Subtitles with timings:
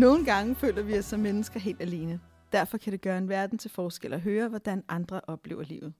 [0.00, 2.20] Nogle gange føler vi os som mennesker helt alene.
[2.52, 5.94] Derfor kan det gøre en verden til forskel at høre, hvordan andre oplever livet.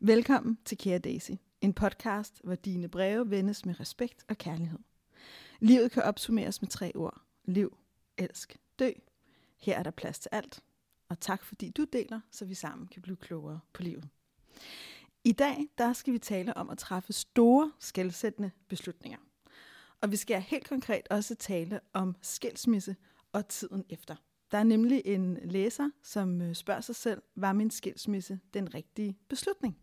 [0.00, 1.30] Velkommen til Kære Daisy,
[1.60, 4.78] en podcast, hvor dine breve vendes med respekt og kærlighed.
[5.60, 7.20] Livet kan opsummeres med tre ord.
[7.44, 7.76] Liv,
[8.18, 8.90] elsk, dø.
[9.60, 10.62] Her er der plads til alt.
[11.08, 14.08] Og tak fordi du deler, så vi sammen kan blive klogere på livet.
[15.24, 19.18] I dag der skal vi tale om at træffe store, skældsættende beslutninger.
[20.00, 22.96] Og vi skal helt konkret også tale om skilsmisse
[23.32, 24.16] og tiden efter.
[24.52, 29.18] Der er nemlig en læser, som øh, spørger sig selv, var min skilsmisse den rigtige
[29.28, 29.78] beslutning?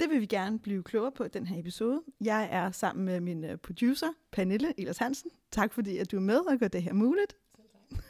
[0.00, 2.02] Det vil vi gerne blive klogere på i den her episode.
[2.20, 5.30] Jeg er sammen med min øh, producer, Pernille Elers Hansen.
[5.50, 7.36] Tak fordi, at du er med og gør det her muligt.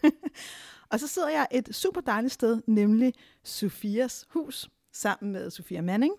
[0.90, 6.14] og så sidder jeg et super dejligt sted, nemlig Sofias hus, sammen med Sofia Manning,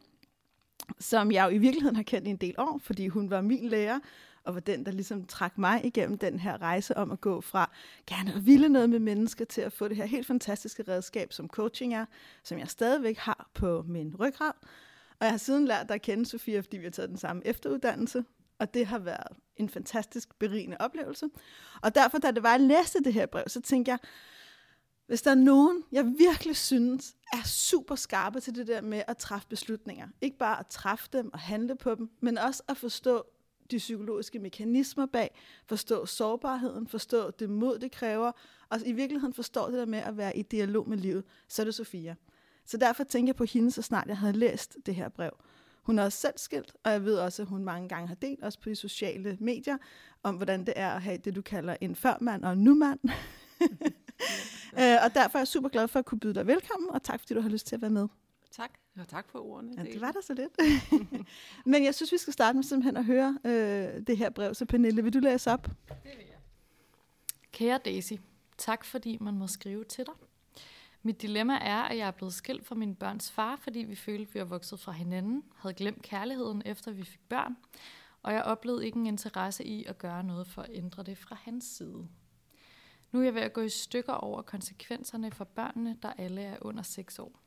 [0.99, 3.69] som jeg jo i virkeligheden har kendt i en del år, fordi hun var min
[3.69, 3.99] lærer,
[4.45, 7.71] og var den, der ligesom trak mig igennem den her rejse om at gå fra
[8.07, 11.47] gerne at ville noget med mennesker til at få det her helt fantastiske redskab, som
[11.47, 12.05] coaching er,
[12.43, 14.53] som jeg stadigvæk har på min ryggrad.
[15.19, 17.41] Og jeg har siden lært dig at kende Sofia, fordi vi har taget den samme
[17.47, 18.23] efteruddannelse,
[18.59, 21.29] og det har været en fantastisk berigende oplevelse.
[21.81, 23.99] Og derfor, da det var, at jeg læste det her brev, så tænkte jeg,
[25.07, 29.17] hvis der er nogen, jeg virkelig synes er super skarpe til det der med at
[29.17, 33.25] træffe beslutninger, ikke bare at træffe dem og handle på dem, men også at forstå
[33.71, 35.35] de psykologiske mekanismer bag,
[35.65, 38.31] forstå sårbarheden, forstå det mod, det kræver,
[38.69, 41.63] og i virkeligheden forstå det der med at være i dialog med livet, så er
[41.63, 42.15] det Sofia.
[42.65, 45.31] Så derfor tænker jeg på hende, så snart jeg havde læst det her brev.
[45.83, 48.43] Hun er også selv skilt, og jeg ved også, at hun mange gange har delt,
[48.43, 49.77] også på de sociale medier,
[50.23, 52.99] om hvordan det er at have det, du kalder en førmand og en numand.
[54.79, 57.19] øh, og derfor er jeg super glad for at kunne byde dig velkommen, og tak
[57.19, 58.07] fordi du har lyst til at være med.
[58.55, 59.73] Tak, og tak for ordene.
[59.77, 60.57] Ja, det var der så lidt.
[61.71, 64.53] Men jeg synes, vi skal starte med simpelthen at høre øh, det her brev.
[64.53, 65.63] Så Pernille, vil du læse op?
[65.63, 66.37] Det vil jeg.
[67.51, 68.13] Kære Daisy,
[68.57, 70.13] tak fordi man må skrive til dig.
[71.03, 74.33] Mit dilemma er, at jeg er blevet skilt fra min børns far, fordi vi følte,
[74.33, 77.57] vi var vokset fra hinanden, havde glemt kærligheden efter vi fik børn,
[78.21, 81.37] og jeg oplevede ikke en interesse i at gøre noget for at ændre det fra
[81.43, 82.07] hans side.
[83.11, 86.57] Nu er jeg ved at gå i stykker over konsekvenserne for børnene, der alle er
[86.61, 87.44] under 6 år.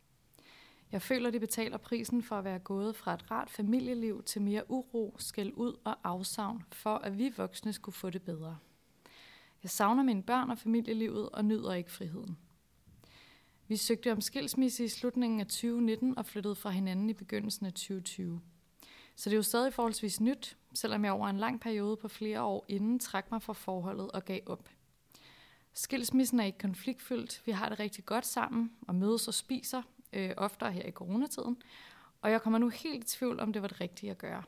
[0.93, 4.71] Jeg føler, de betaler prisen for at være gået fra et rart familieliv til mere
[4.71, 8.59] uro, skæld ud og afsavn, for at vi voksne skulle få det bedre.
[9.63, 12.39] Jeg savner mine børn og familielivet og nyder ikke friheden.
[13.69, 17.73] Vi søgte om skilsmisse i slutningen af 2019 og flyttede fra hinanden i begyndelsen af
[17.73, 18.41] 2020.
[19.17, 22.43] Så det er jo stadig forholdsvis nyt, selvom jeg over en lang periode på flere
[22.43, 24.69] år inden trak mig fra forholdet og gav op.
[25.73, 29.83] Skilsmissen er ikke konfliktfyldt, vi har det rigtig godt sammen og mødes og spiser,
[30.13, 31.63] øh, oftere her i coronatiden,
[32.23, 34.43] og jeg kommer nu helt i tvivl, om det var det rigtige at gøre.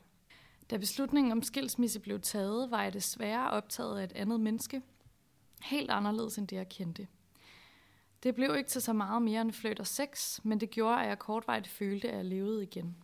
[0.71, 4.83] Da beslutningen om skilsmisse blev taget, var jeg desværre optaget af et andet menneske,
[5.63, 7.07] helt anderledes end det, jeg kendte.
[8.23, 11.09] Det blev ikke til så meget mere end fløjt og sex, men det gjorde, at
[11.09, 12.97] jeg kortvarigt følte, at jeg levede igen.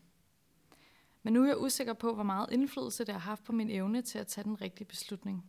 [1.22, 4.02] Men nu er jeg usikker på, hvor meget indflydelse det har haft på min evne
[4.02, 5.44] til at tage den rigtige beslutning.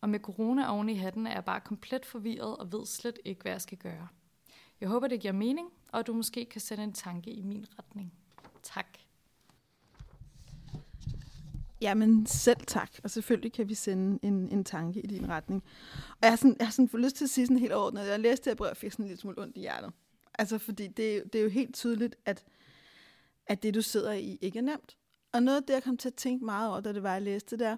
[0.00, 3.42] Og med corona oven i hatten er jeg bare komplet forvirret og ved slet ikke,
[3.42, 4.08] hvad jeg skal gøre.
[4.80, 8.12] Jeg håber, det giver mening, og du måske kan sende en tanke i min retning.
[8.62, 8.98] Tak.
[11.80, 15.64] Jamen selv tak, og selvfølgelig kan vi sende en, en tanke i din retning.
[16.08, 18.08] Og jeg har sådan, jeg har sådan fået lyst til at sige sådan helt ordentligt,
[18.08, 19.92] jeg læste det her brev, og fik sådan lidt smule ondt i hjertet.
[20.38, 22.44] Altså fordi det, det er jo helt tydeligt, at,
[23.46, 24.96] at det du sidder i ikke er nemt.
[25.32, 27.22] Og noget af det, jeg kom til at tænke meget over, da det var, jeg
[27.22, 27.76] læste det der,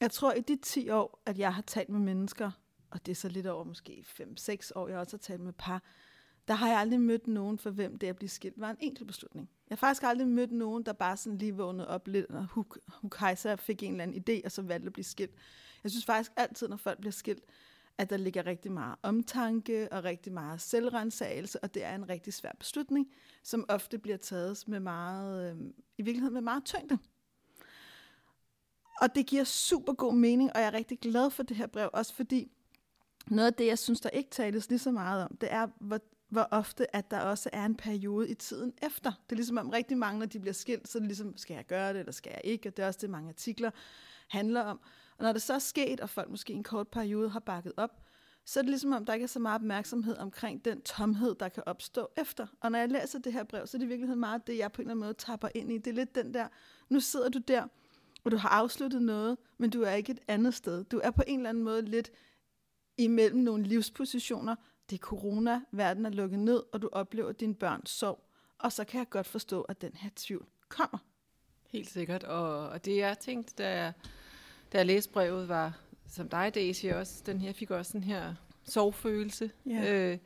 [0.00, 2.50] jeg tror i de 10 år, at jeg har talt med mennesker,
[2.90, 5.82] og det er så lidt over måske 5-6 år, jeg også har talt med par,
[6.48, 9.06] der har jeg aldrig mødt nogen, for hvem det at blive skilt var en enkelt
[9.06, 9.50] beslutning.
[9.70, 12.78] Jeg har faktisk aldrig mødt nogen, der bare sådan lige vågnede op lidt, og huk,
[13.18, 15.34] hejser fik en eller anden idé, og så valgte at blive skilt.
[15.82, 17.44] Jeg synes faktisk altid, når folk bliver skilt,
[17.98, 22.34] at der ligger rigtig meget omtanke og rigtig meget selvrensagelse, og det er en rigtig
[22.34, 23.06] svær beslutning,
[23.42, 25.56] som ofte bliver taget med meget, øh,
[25.98, 26.98] i virkeligheden med meget tyngde.
[29.00, 31.90] Og det giver super god mening, og jeg er rigtig glad for det her brev,
[31.92, 32.50] også fordi
[33.26, 36.00] noget af det, jeg synes, der ikke tales lige så meget om, det er, hvor,
[36.34, 39.10] hvor ofte, at der også er en periode i tiden efter.
[39.10, 41.54] Det er ligesom om rigtig mange, når de bliver skilt, så er det ligesom, skal
[41.54, 42.68] jeg gøre det, eller skal jeg ikke?
[42.68, 43.70] Og det er også det, mange artikler
[44.28, 44.80] handler om.
[45.18, 47.90] Og når det så er sket, og folk måske en kort periode har bakket op,
[48.44, 51.48] så er det ligesom om, der ikke er så meget opmærksomhed omkring den tomhed, der
[51.48, 52.46] kan opstå efter.
[52.60, 54.72] Og når jeg læser det her brev, så er det i virkeligheden meget det, jeg
[54.72, 55.78] på en eller anden måde tapper ind i.
[55.78, 56.48] Det er lidt den der,
[56.88, 57.66] nu sidder du der,
[58.24, 60.84] og du har afsluttet noget, men du er ikke et andet sted.
[60.84, 62.10] Du er på en eller anden måde lidt
[62.98, 64.56] imellem nogle livspositioner,
[64.90, 68.24] det er corona, verden er lukket ned, og du oplever din børns sorg.
[68.58, 70.98] Og så kan jeg godt forstå, at den her tvivl kommer.
[71.68, 73.92] Helt sikkert, og, og det jeg tænkte, da,
[74.72, 75.78] da jeg læste brevet, var,
[76.08, 78.34] som dig Daisy også, den her fik også den her
[78.64, 79.50] sorgfølelse.
[79.66, 79.92] Ja.
[79.92, 80.18] Øh,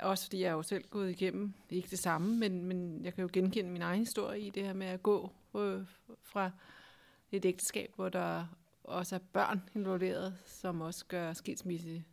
[0.00, 3.22] også fordi jeg er jo selv gået igennem, ikke det samme, men, men jeg kan
[3.22, 5.82] jo genkende min egen historie i det her med at gå øh,
[6.22, 6.50] fra
[7.32, 8.46] et ægteskab, hvor der
[8.84, 12.04] også er børn involveret, som også gør skilsmisse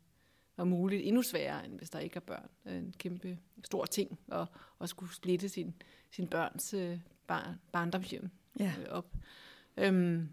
[0.58, 2.50] og muligt endnu sværere, end hvis der ikke er børn.
[2.66, 4.48] En kæmpe stor ting at,
[4.82, 5.74] at skulle splitte sin,
[6.12, 8.30] sin børns øh, bar, barndomshjem
[8.60, 8.74] Ja.
[8.80, 9.14] øh, op.
[9.78, 10.30] Øhm,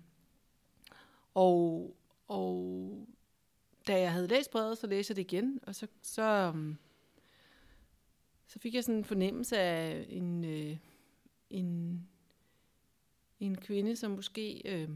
[1.35, 1.97] og,
[2.29, 3.09] og
[3.87, 6.79] da jeg havde læst brevet, så læste jeg det igen, og så, så, um,
[8.47, 10.77] så fik jeg sådan en fornemmelse af en, øh,
[11.51, 12.03] en,
[13.41, 14.89] en kvinde, som måske øh,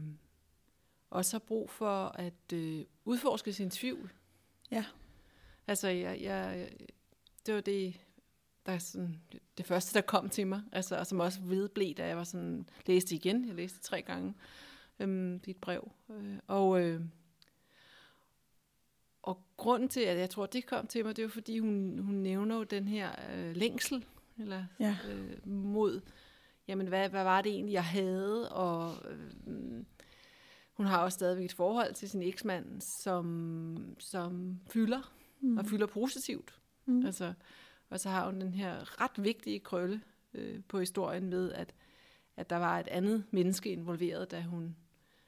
[1.09, 4.13] også har brug for at øh, udforske sin tvivl.
[4.71, 4.85] Ja.
[5.67, 6.69] Altså, jeg, jeg,
[7.45, 7.99] det var det,
[8.65, 9.21] der er sådan,
[9.57, 12.69] det første, der kom til mig, altså, og som også vedblev, da jeg var sådan,
[12.85, 13.47] læste igen.
[13.47, 14.33] Jeg læste tre gange
[14.99, 15.91] øhm, dit brev.
[16.09, 17.01] Øh, og, øh,
[19.21, 22.15] og grunden til, at jeg tror, det kom til mig, det var, fordi hun, hun
[22.15, 24.05] nævner jo den her øh, længsel
[24.39, 24.97] eller, Ja.
[25.09, 26.01] øh, mod,
[26.67, 29.83] jamen, hvad, hvad var det egentlig, jeg havde, og øh,
[30.73, 35.57] hun har også stadigvæk et forhold til sin eksmand, som, som fylder, mm.
[35.57, 36.59] og fylder positivt.
[36.85, 37.05] Mm.
[37.05, 37.33] Altså,
[37.89, 40.01] og så har hun den her ret vigtige krølle
[40.33, 41.73] øh, på historien med, at,
[42.37, 44.75] at der var et andet menneske involveret, da hun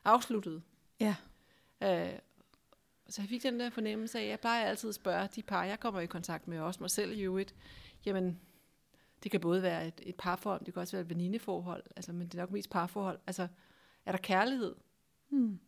[0.06, 0.62] afsluttede.
[1.00, 1.16] Ja.
[1.84, 2.20] Øh,
[3.10, 5.64] så jeg fik den der fornemmelse af, at jeg plejer altid at spørge de par,
[5.64, 7.56] jeg kommer i kontakt med, og også mig selv i øvrigt,
[8.06, 8.40] jamen,
[9.24, 12.28] det kan både være et, et parforhold, det kan også være et venindeforhold, altså, men
[12.28, 13.20] det er nok mest parforhold.
[13.28, 13.48] Altså,
[14.06, 14.76] er der kærlighed
[15.32, 15.60] Mm.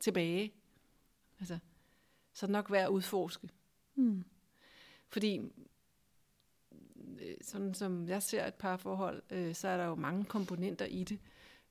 [0.00, 0.54] tilbage?
[1.38, 1.58] Altså,
[2.32, 3.48] så er det nok værd at udforske.
[3.96, 4.24] Mm.
[5.08, 5.40] Fordi
[7.20, 11.04] øh, sådan som jeg ser et parforhold, øh, så er der jo mange komponenter i
[11.04, 11.18] det.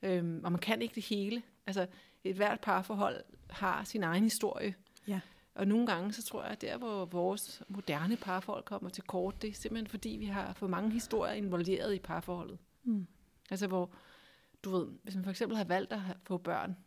[0.02, 1.44] Øhm, og man kan ikke det hele.
[1.68, 1.88] Altså,
[2.24, 4.76] et hvert parforhold har sin egen historie.
[5.08, 5.20] Ja.
[5.56, 9.42] Og nogle gange, så tror jeg, at der, hvor vores moderne parforhold kommer til kort,
[9.42, 12.60] det er simpelthen fordi, vi har for mange historier involveret i parforholdet.
[12.84, 13.08] Mm.
[13.50, 13.94] Altså, hvor,
[14.64, 16.78] du ved, hvis man for eksempel har valgt at få børn,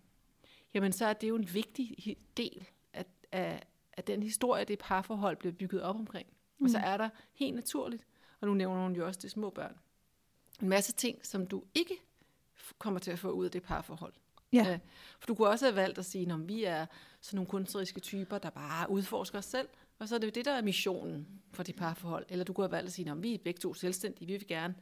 [0.75, 3.63] jamen så er det jo en vigtig del af, af,
[3.97, 6.27] af den historie, det parforhold bliver bygget op omkring.
[6.59, 6.65] Mm.
[6.65, 8.07] Og så er der helt naturligt,
[8.41, 9.77] og nu nævner hun jo også de små børn,
[10.63, 11.95] en masse ting, som du ikke
[12.79, 14.13] kommer til at få ud af det parforhold.
[14.53, 14.73] Ja.
[14.73, 14.79] Øh,
[15.19, 16.87] For du kunne også have valgt at sige, at vi er
[17.21, 19.69] sådan nogle kunstneriske typer, der bare udforsker os selv,
[19.99, 22.27] og så er det jo det, der er missionen for det parforhold.
[22.29, 24.47] Eller du kunne have valgt at sige, at vi er begge to selvstændige, vi vil
[24.47, 24.75] gerne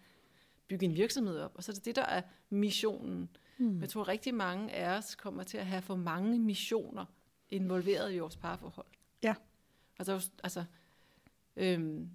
[0.69, 3.29] bygge en virksomhed op, og så er det det, der er missionen.
[3.59, 3.81] Mm.
[3.81, 7.05] Jeg tror, at rigtig mange af os kommer til at have for mange missioner
[7.51, 8.87] involveret i vores parforhold.
[9.25, 9.35] Ja.
[9.99, 10.65] Og så, altså,
[11.57, 12.11] øhm,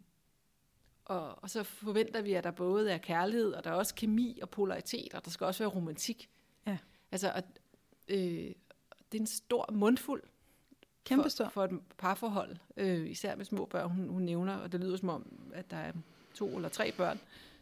[1.06, 4.40] og, og så forventer vi, at der både er kærlighed, og der er også kemi
[4.42, 6.30] og polaritet, og der skal også være romantik.
[6.68, 6.78] Ja.
[7.12, 7.46] Altså, at,
[8.08, 8.18] øh,
[9.12, 10.24] det er en stor mundfuld
[11.06, 11.44] Kæmpe stor.
[11.44, 14.98] for, for et parforhold, øh, især med små børn, hun, hun nævner, og det lyder
[14.98, 15.92] som om, at der er
[16.34, 17.20] to eller tre børn.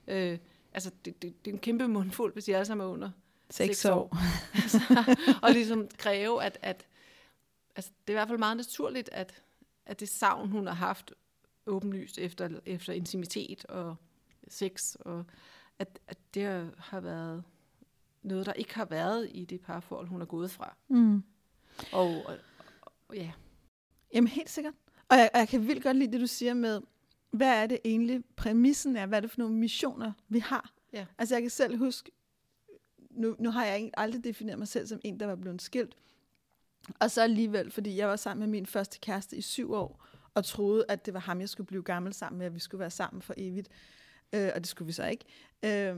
[0.08, 0.40] Øh,
[0.74, 3.12] altså, det, det, det er en kæmpe mundfuld, hvis de alle sammen er under
[3.50, 4.18] Seks seks år.
[4.56, 4.80] altså,
[5.44, 6.86] og ligesom kræve, at, at
[7.76, 9.44] altså, det er i hvert fald meget naturligt, at,
[9.88, 11.14] at det savn, hun har haft
[11.66, 13.96] åbenlyst efter, efter intimitet og
[14.48, 15.26] sex, og
[15.80, 17.44] at, at det har været
[18.24, 20.76] noget, der ikke har været i det parforhold, hun er gået fra.
[20.88, 21.24] Mm.
[21.92, 22.38] Og, og,
[23.08, 23.32] og ja,
[24.14, 24.74] Jamen helt sikkert.
[25.10, 26.82] Og jeg, og jeg kan vildt godt lide det, du siger med,
[27.32, 30.74] hvad er det egentlig, præmissen er, hvad er det for nogle missioner, vi har?
[30.94, 31.06] Ja.
[31.18, 32.12] Altså jeg kan selv huske,
[33.10, 35.96] nu, nu har jeg ikke aldrig defineret mig selv som en, der var blevet skilt.
[37.00, 40.46] Og så alligevel, fordi jeg var sammen med min første kæreste i syv år, og
[40.46, 42.92] troede, at det var ham, jeg skulle blive gammel sammen med, at vi skulle være
[42.92, 43.70] sammen for evigt.
[44.34, 45.26] Øh, og det skulle vi så ikke.
[45.64, 45.96] Øh,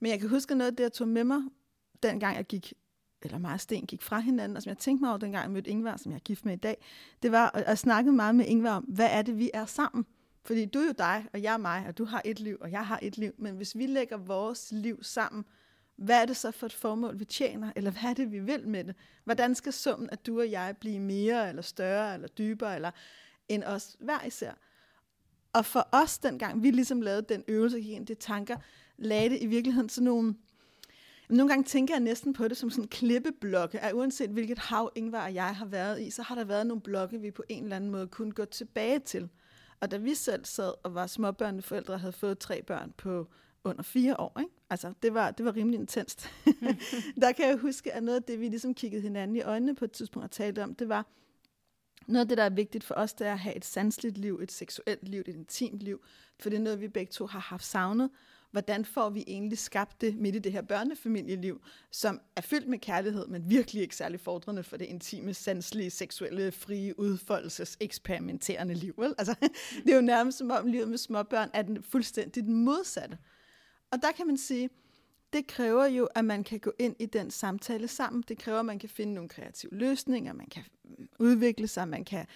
[0.00, 1.40] men jeg kan huske noget af det, jeg tog med mig,
[2.02, 2.74] dengang jeg gik,
[3.22, 5.70] eller meget sten gik fra hinanden, og som jeg tænkte mig over, dengang jeg mødte
[5.70, 6.84] Ingvar, som jeg er gift med i dag,
[7.22, 10.06] det var at, at snakke meget med Ingvar om, hvad er det, vi er sammen?
[10.44, 12.70] Fordi du er jo dig, og jeg er mig, og du har et liv, og
[12.70, 13.32] jeg har et liv.
[13.38, 15.44] Men hvis vi lægger vores liv sammen,
[16.02, 17.72] hvad er det så for et formål, vi tjener?
[17.76, 18.94] Eller hvad er det, vi vil med det?
[19.24, 22.90] Hvordan skal summen af du og jeg blive mere, eller større, eller dybere, eller
[23.48, 24.52] end os hver især?
[25.52, 28.56] Og for os, dengang vi ligesom lavede den øvelse, gik ind i de tanker,
[28.96, 30.34] lagde det i virkeligheden sådan nogle...
[31.28, 35.24] Nogle gange tænker jeg næsten på det som sådan klippeblokke, at uanset hvilket hav Ingvar
[35.24, 37.76] og jeg har været i, så har der været nogle blokke, vi på en eller
[37.76, 39.28] anden måde kunne gå tilbage til.
[39.80, 43.28] Og da vi selv sad og var småbørneforældre og havde fået tre børn på
[43.64, 44.50] under fire år, ikke?
[44.72, 46.30] Altså det var, det var rimelig intenst.
[47.22, 49.84] der kan jeg huske, at noget af det, vi ligesom kiggede hinanden i øjnene på
[49.84, 51.06] et tidspunkt og talte om, det var,
[52.06, 54.40] noget af det, der er vigtigt for os, det er at have et sanseligt liv,
[54.42, 56.04] et seksuelt liv, et intimt liv,
[56.40, 58.10] for det er noget, vi begge to har haft savnet,
[58.50, 62.78] hvordan får vi egentlig skabt det midt i det her børnefamilieliv, som er fyldt med
[62.78, 68.94] kærlighed, men virkelig ikke særlig fordrende for det intime, sanselige, seksuelle, frie, udfoldelses, eksperimenterende liv.
[68.98, 69.14] Vel?
[69.18, 69.34] Altså,
[69.84, 73.18] det er jo nærmest som om livet med småbørn er den fuldstændig modsatte.
[73.92, 74.70] Og der kan man sige,
[75.32, 78.24] det kræver jo, at man kan gå ind i den samtale sammen.
[78.28, 82.04] Det kræver, at man kan finde nogle kreative løsninger, man kan mm, udvikle sig, man
[82.04, 82.26] kan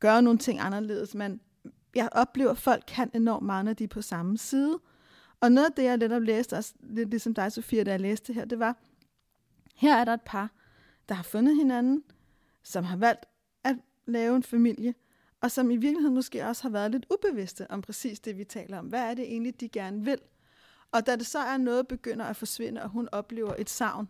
[0.00, 1.14] gøre nogle ting anderledes.
[1.14, 1.40] Man,
[1.94, 4.80] jeg oplever, at folk kan enormt meget, når de er på samme side.
[5.40, 8.32] Og noget af det, jeg netop læste, også lidt ligesom dig, Sofia, da jeg læste
[8.32, 8.76] her, det var,
[9.74, 10.50] her er der et par,
[11.08, 12.04] der har fundet hinanden,
[12.62, 13.26] som har valgt
[13.64, 14.94] at lave en familie,
[15.40, 18.78] og som i virkeligheden måske også har været lidt ubevidste om præcis det, vi taler
[18.78, 18.86] om.
[18.86, 20.18] Hvad er det egentlig, de gerne vil?
[20.92, 24.08] Og da det så er noget, begynder at forsvinde, og hun oplever et savn,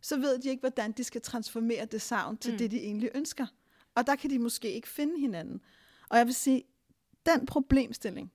[0.00, 2.58] så ved de ikke, hvordan de skal transformere det savn til mm.
[2.58, 3.46] det, de egentlig ønsker.
[3.94, 5.60] Og der kan de måske ikke finde hinanden.
[6.08, 6.64] Og jeg vil sige,
[7.26, 8.32] den problemstilling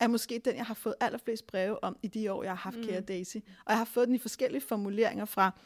[0.00, 2.76] er måske den, jeg har fået allerflest breve om i de år, jeg har haft
[2.76, 2.84] mm.
[2.84, 3.36] Kære Daisy.
[3.36, 5.58] Og jeg har fået den i forskellige formuleringer fra,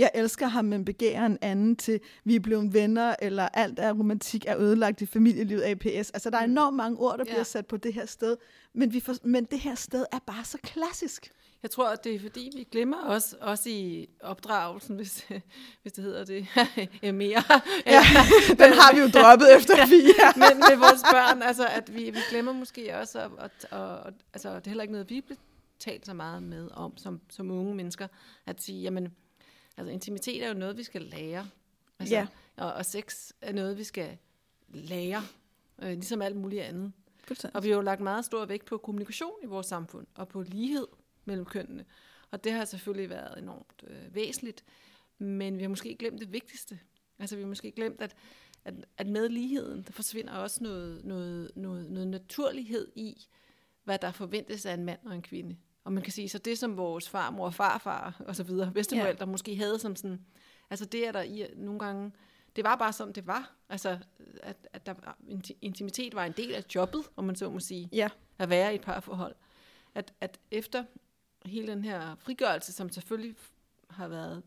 [0.00, 3.92] jeg elsker ham, men begærer en anden til, vi er blevet venner, eller alt er
[3.92, 6.10] romantik er ødelagt i familielivet APS.
[6.10, 6.52] Altså, der er mm.
[6.52, 7.32] enormt mange ord, der ja.
[7.32, 8.36] bliver sat på det her sted,
[8.74, 11.30] men, vi for, men det her sted er bare så klassisk.
[11.62, 15.26] Jeg tror, at det er fordi, vi glemmer os også i opdragelsen, hvis,
[15.82, 16.46] hvis det hedder det
[17.14, 17.42] mere.
[17.86, 18.02] Ja,
[18.62, 20.32] den har vi jo droppet efter fire.
[20.36, 24.54] Men med vores børn, altså, at vi, vi glemmer måske også, og, og, og, altså,
[24.54, 25.38] det er heller ikke noget, vi bliver
[25.78, 28.06] talt så meget med om som, som unge mennesker,
[28.46, 29.08] at sige, jamen,
[29.76, 31.48] Altså intimitet er jo noget, vi skal lære.
[31.98, 32.26] Altså, ja.
[32.56, 34.18] og, og sex er noget, vi skal
[34.68, 35.22] lære,
[35.82, 36.92] øh, ligesom alt muligt andet.
[37.54, 40.42] Og vi har jo lagt meget stor vægt på kommunikation i vores samfund, og på
[40.42, 40.86] lighed
[41.24, 41.84] mellem kønnene.
[42.30, 44.64] Og det har selvfølgelig været enormt øh, væsentligt,
[45.18, 46.78] men vi har måske glemt det vigtigste.
[47.18, 48.14] Altså vi har måske glemt, at,
[48.64, 53.26] at, at med ligheden, der forsvinder også noget, noget, noget, noget naturlighed i,
[53.84, 55.56] hvad der forventes af en mand og en kvinde.
[55.90, 59.24] Og man kan sige, så det som vores farmor og farfar og så videre, bedsteforældre
[59.24, 59.30] ja.
[59.30, 60.20] måske havde som sådan,
[60.70, 62.12] altså det er der i nogle gange,
[62.56, 63.52] det var bare sådan, det var.
[63.68, 63.98] Altså,
[64.42, 64.94] at, at der,
[65.62, 68.08] intimitet var en del af jobbet, om man så må sige, ja.
[68.38, 69.34] at være i et parforhold.
[69.94, 70.84] At, at efter
[71.44, 73.36] hele den her frigørelse, som selvfølgelig
[73.90, 74.42] har været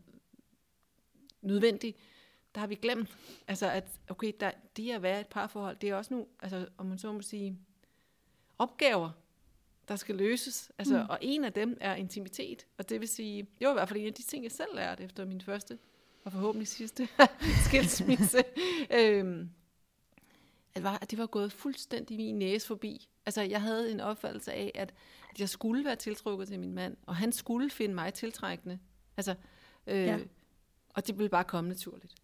[1.42, 1.94] nødvendig,
[2.54, 3.16] der har vi glemt,
[3.48, 6.86] altså at okay, der, det at være et parforhold, det er også nu, altså om
[6.86, 7.58] man så må sige,
[8.58, 9.10] opgaver,
[9.88, 10.72] der skal løses.
[10.78, 11.10] Altså, mm.
[11.10, 12.66] Og en af dem er intimitet.
[12.78, 14.74] Og det vil sige, det var i hvert fald en af de ting, jeg selv
[14.74, 15.78] lærte efter min første
[16.24, 17.08] og forhåbentlig sidste
[17.66, 18.44] skilsmisse.
[18.98, 19.50] øhm,
[20.74, 23.08] at, var, at det var gået fuldstændig min næse forbi.
[23.26, 24.94] Altså, jeg havde en opfattelse af, at,
[25.30, 28.78] at jeg skulle være tiltrukket til min mand, og han skulle finde mig tiltrækkende.
[29.16, 29.34] Altså,
[29.86, 30.18] øh, ja.
[30.94, 32.14] Og det ville bare komme naturligt.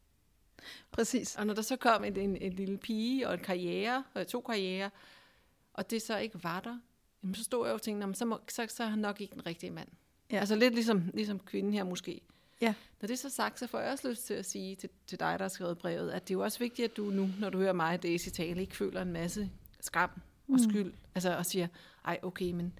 [0.91, 1.37] Præcis.
[1.37, 4.41] Og når der så kom en, en, en lille pige og en karriere, og to
[4.41, 4.91] karriere,
[5.73, 6.79] og det så ikke var der,
[7.23, 9.35] jamen, så stod jeg jo og tænkte, så, må, så, så er han nok ikke
[9.35, 9.89] den rigtige mand.
[10.31, 10.39] Ja.
[10.39, 12.21] Altså lidt ligesom, ligesom kvinden her måske.
[12.61, 12.75] Ja.
[13.01, 15.21] Når det er så sagt, så får jeg også lyst til at sige til, til
[15.21, 17.51] dig, der har skrevet brevet, at det er jo også vigtigt, at du nu, når
[17.51, 19.51] du hører mig Daisy tale, ikke føler en masse
[19.81, 20.11] skam
[20.49, 20.71] og mm.
[20.71, 20.93] skyld.
[21.15, 21.69] Altså og siger,
[22.05, 22.79] ej okay, men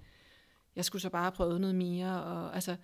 [0.75, 2.23] jeg skulle så bare prøve noget mere.
[2.23, 2.75] Og, altså,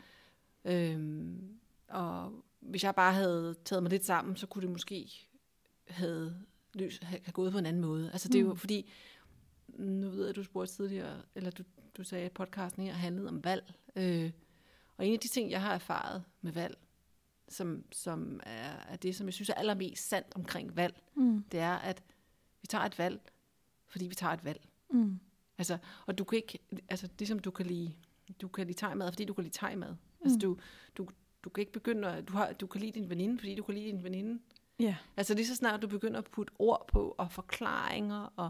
[0.65, 5.11] øhm, og hvis jeg bare havde taget mig lidt sammen, så kunne det måske
[5.87, 6.35] have,
[6.73, 8.11] løs, have, have gået på en anden måde.
[8.11, 8.57] Altså det er jo mm.
[8.57, 8.91] fordi,
[9.67, 11.63] nu ved jeg, at du spurgte tidligere, eller du,
[11.97, 13.73] du sagde, at podcasten her handlede om valg.
[13.95, 14.31] Øh,
[14.97, 16.77] og en af de ting, jeg har erfaret med valg,
[17.49, 21.43] som, som er, er det, som jeg synes er allermest sandt omkring valg, mm.
[21.51, 22.03] det er, at
[22.61, 23.21] vi tager et valg,
[23.87, 24.67] fordi vi tager et valg.
[24.89, 25.19] Mm.
[25.57, 26.59] Altså, og du kan ikke,
[26.89, 27.93] altså det som du kan lide,
[28.41, 29.89] du kan lide tegmad, fordi du kan lide tegmad.
[29.89, 30.23] Mm.
[30.23, 30.57] Altså du,
[30.97, 31.07] du,
[31.43, 33.75] du kan ikke begynde at, du, har, du kan lide din veninde, fordi du kan
[33.75, 34.39] lide din veninde.
[34.79, 34.95] Ja.
[35.17, 38.49] Altså lige så snart du begynder at putte ord på, og forklaringer, og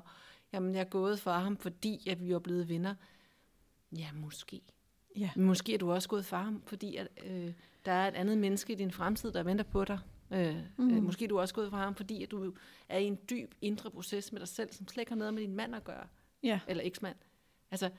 [0.53, 2.95] jamen jeg er gået for ham, fordi at vi er blevet venner.
[3.97, 4.61] Ja, måske.
[5.17, 5.29] Ja.
[5.35, 7.53] Måske er du også gået for ham, fordi at, øh,
[7.85, 9.99] der er et andet menneske i din fremtid, der venter på dig.
[10.31, 10.91] Øh, mm.
[10.91, 12.53] øh, måske er du også gået for ham, fordi at du
[12.89, 15.41] er i en dyb indre proces med dig selv, som slet ikke har noget med
[15.41, 16.07] din mand at gøre.
[16.43, 16.59] Ja.
[16.67, 17.15] Eller eksmand.
[17.71, 17.89] Altså,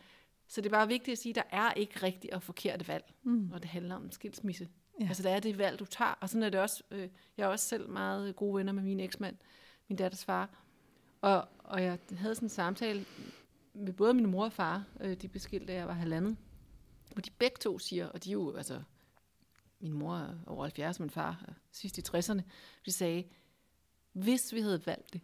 [0.48, 3.04] så det er bare vigtigt at sige, at der er ikke rigtigt og forkert valg,
[3.22, 3.48] mm.
[3.50, 4.68] når det handler om skilsmisse.
[5.00, 5.06] Ja.
[5.06, 6.14] Altså, der er det valg, du tager.
[6.20, 6.82] Og sådan er det også.
[6.90, 9.36] Øh, jeg er også selv meget gode venner med min eksmand,
[9.88, 10.50] min datters far.
[11.20, 13.04] Og, og jeg havde sådan en samtale
[13.74, 16.36] med både min mor og far, øh, de beskilte, da jeg var halvandet,
[17.12, 18.82] hvor de begge to siger, og de er jo, altså,
[19.80, 22.40] min mor er over 70, min far er sidst i 60'erne,
[22.86, 23.24] de sagde,
[24.12, 25.20] hvis vi havde valgt det,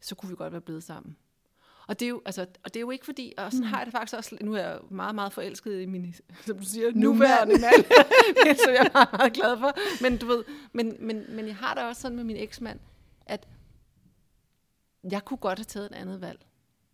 [0.00, 1.16] så kunne vi godt være blevet sammen.
[1.86, 3.70] Og det er jo, altså, og det er jo ikke fordi, og sådan mm.
[3.70, 6.14] har jeg det faktisk også, nu er jeg meget, meget forelsket i min,
[6.46, 7.84] som du siger, nuværende mand,
[8.64, 10.02] som jeg er meget, meget glad for.
[10.02, 12.80] Men du ved, men, men, men jeg har det også sådan med min eksmand,
[13.26, 13.48] at
[15.10, 16.46] jeg kunne godt have taget et andet valg.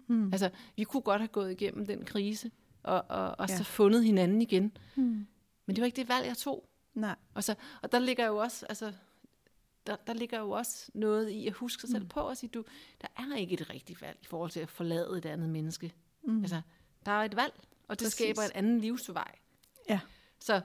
[0.07, 0.33] Mm.
[0.33, 2.51] Altså, vi kunne godt have gået igennem den krise,
[2.83, 3.57] og, og, og Ja.
[3.57, 4.77] så fundet hinanden igen.
[4.97, 5.27] Mm.
[5.67, 6.69] Men det var ikke det valg, jeg tog.
[6.95, 7.17] Nej.
[7.35, 8.93] Og, så, og der ligger jo også, altså,
[9.87, 12.09] der, der ligger jo også noget i at huske sig selv Mm.
[12.09, 12.65] på at sige, du,
[13.01, 15.93] der er ikke et rigtigt valg i forhold til at forlade et andet menneske.
[16.23, 16.41] Mm.
[16.41, 16.61] Altså,
[17.07, 17.55] der er et valg,
[17.89, 18.05] og det.
[18.05, 18.13] Præcis.
[18.13, 19.35] skaber en anden livsvej.
[19.89, 20.01] Ja.
[20.41, 20.61] Så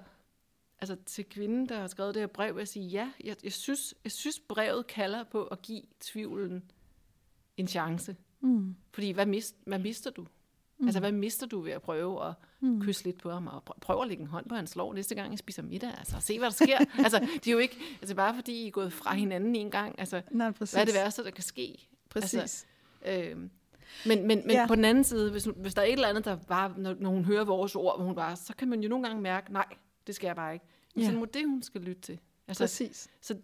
[0.80, 3.54] altså, til kvinden, der har skrevet det her brev, vil jeg sige, ja, jeg, jeg,
[3.54, 6.72] synes, jeg synes, brevet kalder på at give tvivlen
[7.58, 8.16] en chance.
[8.42, 8.76] Mm.
[8.94, 10.26] Fordi hvad, mist, hvad mister du?
[10.78, 10.88] Mm.
[10.88, 12.82] Altså, hvad mister du ved at prøve at mm.
[12.82, 15.16] kysse lidt på ham, og pr- prøve at lægge en hånd på hans lår næste
[15.16, 15.98] gang, I spiser middag?
[15.98, 16.78] Altså, se hvad der sker.
[17.06, 19.96] altså, det er jo ikke, altså bare fordi I er gået fra hinanden en gang,
[20.00, 20.74] altså, Nej, præcis.
[20.74, 21.88] hvad er det værste, der kan ske?
[22.10, 22.34] Præcis.
[22.40, 22.66] Altså,
[23.06, 23.48] Øh, men
[24.06, 24.66] men, men Ja.
[24.68, 27.10] på den anden side, hvis, hvis der er et eller andet, der bare, når, når
[27.10, 29.66] hun hører vores ord, hvor hun bare, så kan man jo nogle gange mærke, nej,
[30.08, 30.66] det skal jeg bare ikke.
[30.96, 31.10] Men ja.
[31.12, 32.20] så må det, hun skal lytte til.
[32.48, 33.08] Altså, Præcis.
[33.22, 33.36] så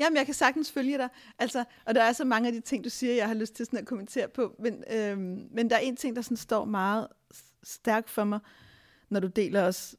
[0.00, 1.08] Jamen, jeg kan sagtens følge dig.
[1.38, 3.66] Altså, og der er så mange af de ting, du siger, jeg har lyst til
[3.66, 4.56] sådan at kommentere på.
[4.58, 7.06] Men, øhm, men der er en ting, der sådan står meget
[7.62, 8.40] stærkt for mig,
[9.10, 9.96] når du deler os,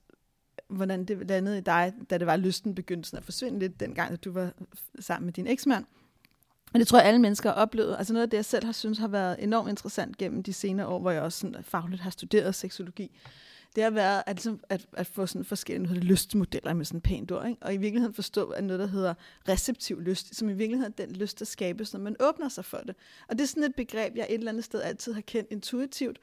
[0.67, 4.13] hvordan det landede i dig, da det var lysten begyndte sådan at forsvinde lidt, dengang
[4.13, 4.51] at du var
[4.99, 5.85] sammen med din eksmand.
[6.73, 7.95] Og det tror jeg, alle mennesker har oplevet.
[7.97, 10.87] Altså noget af det, jeg selv har synes har været enormt interessant gennem de senere
[10.87, 13.11] år, hvor jeg også sådan fagligt har studeret seksologi,
[13.75, 17.01] det har været at, ligesom, at, at få sådan forskellige noget, lystmodeller med sådan en
[17.01, 17.63] pænt ord, ikke?
[17.63, 19.13] og i virkeligheden forstå, at noget, der hedder
[19.49, 22.77] receptiv lyst, som i virkeligheden er den lyst, der skabes, når man åbner sig for
[22.77, 22.95] det.
[23.29, 26.19] Og det er sådan et begreb, jeg et eller andet sted altid har kendt intuitivt.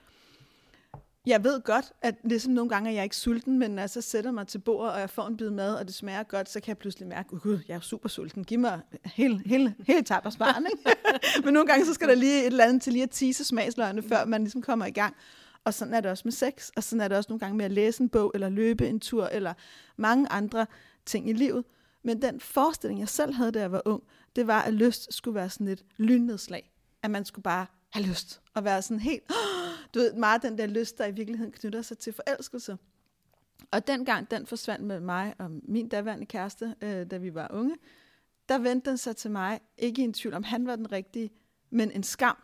[1.26, 4.00] Jeg ved godt, at ligesom nogle gange er jeg ikke sulten, men når jeg så
[4.00, 6.61] sætter mig til bordet, og jeg får en bid mad, og det smager godt, så
[6.61, 8.45] kan jeg pludselig mærke, at gud, jeg er super sulten.
[8.45, 10.99] Giv mig hele, hele, hele tabersbaren, ikke?
[11.45, 14.02] men nogle gange så skal der lige et eller andet til lige at tease smagsløgene,
[14.02, 15.16] før man ligesom kommer i gang.
[15.64, 17.64] Og sådan er det også med sex, og sådan er det også nogle gange med
[17.64, 19.55] at læse en bog, eller løbe en tur, eller
[19.97, 20.67] mange andre
[21.07, 21.64] ting i livet.
[22.02, 24.02] Men den forestilling, jeg selv havde, da jeg var ung,
[24.37, 26.73] det var, at lyst skulle være sådan et lynnedslag.
[27.02, 29.23] At man skulle bare have lyst, og være sådan helt,
[29.94, 32.79] du ved, meget den der lyst, der i virkeligheden knytter sig til forelskelse.
[33.70, 37.77] Og dengang den forsvandt med mig og min daværende kæreste, øh, da vi var unge,
[38.49, 41.31] der vendte den sig til mig, ikke i en tvivl om, han var den rigtige,
[41.70, 42.37] men en skam.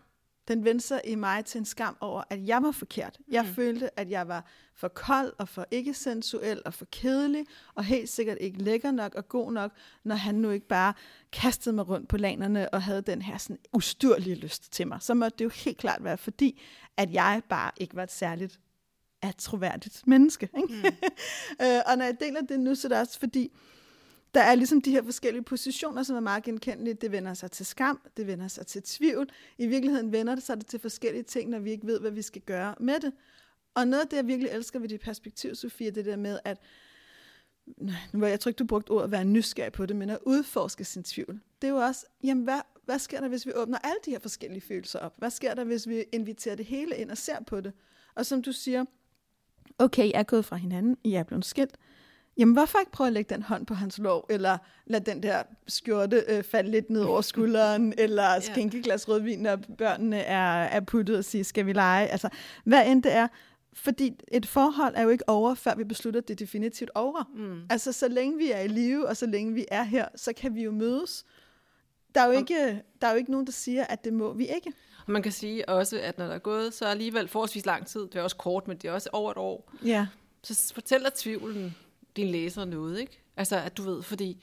[0.48, 3.18] Den vendte sig i mig til en skam over, at jeg var forkert.
[3.28, 3.54] Jeg mm.
[3.54, 8.08] følte, at jeg var for kold og for ikke sensuel og for kedelig, og helt
[8.08, 9.72] sikkert ikke lækker nok og god nok,
[10.04, 10.94] når han nu ikke bare
[11.32, 14.98] kastede mig rundt på lanerne og havde den her sådan ustyrlige lyst til mig.
[15.02, 16.62] Så måtte det jo helt klart være fordi,
[16.96, 18.60] at jeg bare ikke var et særligt
[19.22, 20.48] attroværdigt menneske.
[20.56, 20.74] Ikke?
[20.74, 20.84] Mm.
[21.66, 23.52] øh, og når jeg deler det nu, så er det også fordi,
[24.36, 26.94] der er ligesom de her forskellige positioner, som er meget genkendelige.
[26.94, 29.28] Det vender sig til skam, det vender sig til tvivl.
[29.58, 32.42] I virkeligheden vender det sig til forskellige ting, når vi ikke ved, hvad vi skal
[32.42, 33.12] gøre med det.
[33.74, 36.58] Og noget af det, jeg virkelig elsker ved dit perspektiv, Sofie, det der med, at
[38.12, 40.18] nu var jeg tror ikke, du brugte ordet at være nysgerrig på det, men at
[40.26, 41.40] udforske sin tvivl.
[41.62, 44.18] Det er jo også, jamen hvad, hvad sker der, hvis vi åbner alle de her
[44.18, 45.14] forskellige følelser op?
[45.18, 47.72] Hvad sker der, hvis vi inviterer det hele ind og ser på det?
[48.14, 48.84] Og som du siger,
[49.78, 51.76] okay, jeg er gået fra hinanden, I er blevet skilt.
[52.38, 55.42] Jamen, hvorfor ikke prøve at lægge den hånd på hans lov, eller lade den der
[55.68, 60.80] skjorte øh, falde lidt ned over skulderen, eller skænke glas rødvin, når børnene er, er
[60.80, 62.06] puttet og sige, skal vi lege?
[62.06, 62.28] Altså,
[62.64, 63.28] hvad end det er.
[63.72, 67.30] Fordi et forhold er jo ikke over, før vi beslutter, at det er definitivt over.
[67.36, 67.60] Mm.
[67.70, 70.54] Altså, så længe vi er i live, og så længe vi er her, så kan
[70.54, 71.24] vi jo mødes.
[72.14, 74.48] Der er jo ikke, der er jo ikke nogen, der siger, at det må vi
[74.48, 74.72] ikke.
[75.06, 78.00] Og man kan sige også, at når der er gået så alligevel forholdsvis lang tid,
[78.00, 80.06] det er også kort, men det er også over et år, Ja.
[80.42, 81.74] så fortæller tvivlen
[82.16, 83.22] din læser noget, ikke?
[83.36, 84.38] Altså, at du ved, fordi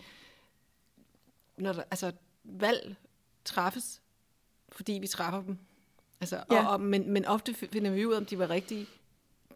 [1.58, 2.12] når der, altså,
[2.44, 2.96] valg
[3.46, 4.02] træffes,
[4.72, 5.58] fordi vi træffer dem.
[6.22, 6.66] Altså, Ja.
[6.66, 8.88] og, og, men, men ofte finder vi ud af, om de var rigtige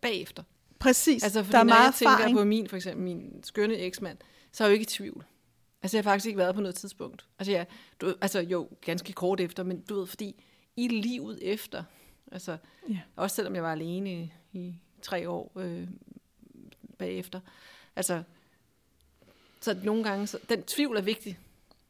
[0.01, 0.43] bagefter.
[0.79, 1.23] Præcis.
[1.23, 2.37] Altså, fordi der er når meget jeg tænker erfaring.
[2.37, 4.17] på min, for eksempel min skønne eksmand,
[4.51, 5.25] så er jeg jo ikke i tvivl.
[5.81, 7.25] Altså, jeg har faktisk ikke været på noget tidspunkt.
[7.39, 7.67] Altså, jeg,
[8.01, 10.43] du, altså jo, ganske kort efter, men du ved, fordi
[10.75, 11.83] i livet efter,
[12.31, 12.57] altså,
[12.89, 12.99] Ja.
[13.15, 15.87] også selvom jeg var alene i, i tre år øh,
[16.97, 17.39] bagefter,
[17.95, 18.23] altså,
[19.61, 21.39] så nogle gange, så, den tvivl er vigtig.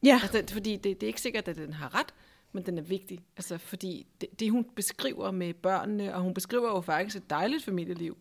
[0.02, 0.18] Ja.
[0.22, 2.14] Altså, den, fordi det, det er ikke sikkert, at den har ret,
[2.52, 3.20] men den er vigtig.
[3.36, 7.64] Altså, fordi det, det, hun beskriver med børnene, og hun beskriver jo faktisk et dejligt
[7.64, 8.16] familieliv.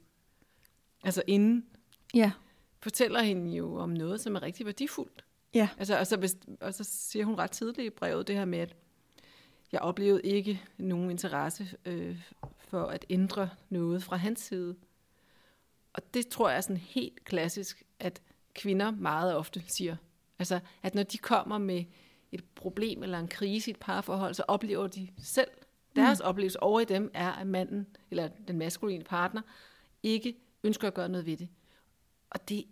[1.04, 1.66] Altså, inden
[2.14, 2.32] Ja.
[2.80, 5.24] fortæller hende jo om noget, som er rigtig værdifuldt.
[5.54, 5.70] Ja.
[5.78, 8.60] Altså, og, så, hvis, og så siger hun ret tidligt i brevet det her med,
[8.60, 8.76] at
[9.72, 12.18] jeg oplevede ikke nogen interesse øh,
[12.60, 14.76] for at ændre noget fra hans side.
[15.98, 18.22] Og det tror jeg er sådan helt klassisk, at
[18.56, 19.96] kvinder meget ofte siger.
[20.40, 21.84] Altså, at når de kommer med
[22.32, 25.48] et problem eller en krise i et parforhold, så oplever de selv,
[25.96, 26.26] deres mm.
[26.26, 29.42] oplevelse over i dem er, at manden, eller den maskuline partner,
[30.04, 31.50] ikke ønsker at gøre noget ved det.
[32.30, 32.66] Og det,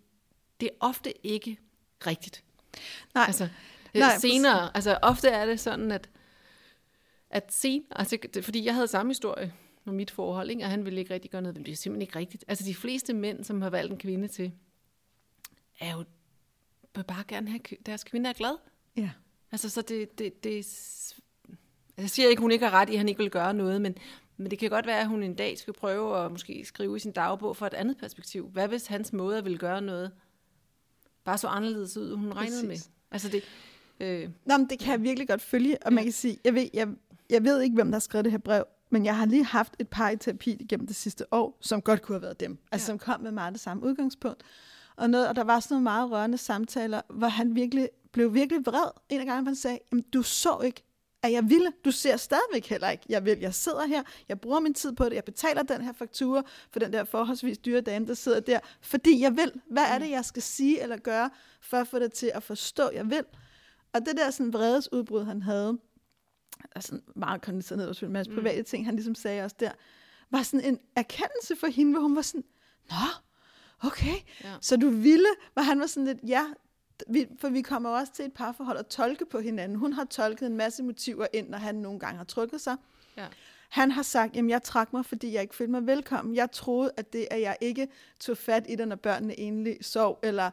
[0.60, 1.58] det er ofte ikke
[2.06, 2.44] rigtigt.
[3.14, 3.24] Nej.
[3.26, 3.48] Altså,
[3.94, 6.08] Nej, Nej, senere, altså ofte er det sådan, at,
[7.30, 9.52] at sen, altså, fordi jeg havde samme historie.
[9.86, 10.64] Med mit forhold, ikke?
[10.64, 11.56] og han ville ikke rigtig gøre noget.
[11.56, 12.44] Men det er simpelthen ikke rigtigt.
[12.48, 14.52] Altså de fleste mænd, som har valgt en kvinde til,
[15.80, 16.04] er jo
[16.96, 18.56] vil bare gerne have, deres kvinde er glad.
[18.96, 19.10] Ja.
[19.52, 21.14] Altså, så det, det, det altså,
[21.98, 23.94] jeg siger ikke, hun ikke har ret i, at han ikke vil gøre noget, men,
[24.36, 26.98] men det kan godt være, at hun en dag skal prøve at måske skrive i
[26.98, 28.48] sin dagbog for et andet perspektiv.
[28.48, 30.12] Hvad hvis hans måde vil gøre noget
[31.24, 32.86] bare så anderledes ud, hun regnede Præcis.
[32.86, 32.92] med?
[33.10, 33.42] Altså det,
[34.00, 36.68] øh, Nå, men det kan jeg virkelig godt følge, og man kan sige, jeg ved,
[36.74, 36.88] jeg,
[37.30, 39.76] jeg ved ikke, hvem der har skrevet det her brev, men jeg har lige haft
[39.78, 42.58] et par i terapi igennem det sidste år, som godt kunne have været dem.
[42.72, 42.86] Altså, Ja.
[42.86, 44.42] som kom med meget det samme udgangspunkt.
[44.96, 48.66] Og, noget, og der var sådan nogle meget rørende samtaler, hvor han virkelig blev virkelig
[48.66, 48.90] vred.
[49.08, 50.82] En af gangen, han sagde, Jamen, du så ikke,
[51.22, 51.72] at jeg ville.
[51.84, 53.38] Du ser stadigvæk heller ikke, jeg vil.
[53.38, 56.78] Jeg sidder her, jeg bruger min tid på det, jeg betaler den her faktura for
[56.78, 59.52] den der forholdsvis dyre dame, der sidder der, fordi jeg vil.
[59.70, 62.90] Hvad er det, jeg skal sige eller gøre, for at få det til at forstå,
[62.94, 63.24] jeg vil?
[63.92, 65.78] Og det der sådan vredesudbrud, han havde,
[66.74, 69.70] altså meget kondenseret ned, og en masse private ting, han ligesom sagde også der,
[70.30, 72.44] var sådan en erkendelse for hende, hvor hun var sådan,
[72.90, 72.96] nå,
[73.88, 74.14] okay,
[74.44, 74.54] Ja.
[74.60, 76.44] så du ville, hvor han var sådan lidt, ja,
[77.08, 79.78] vi, for vi kommer også til et parforhold og tolke på hinanden.
[79.78, 82.76] Hun har tolket en masse motiver ind, når han nogle gange har trykket sig.
[83.16, 83.26] ja.
[83.68, 86.34] Han har sagt, at jeg trak mig, fordi jeg ikke følte mig velkommen.
[86.34, 87.88] Jeg troede, at det, at jeg ikke
[88.20, 90.50] tog fat i det, når børnene egentlig sov, eller